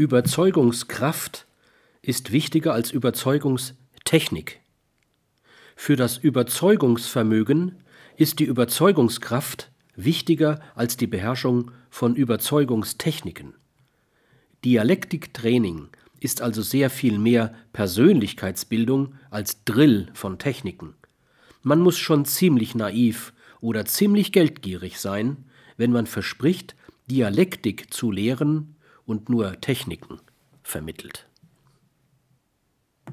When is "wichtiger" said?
2.32-2.72, 9.96-10.60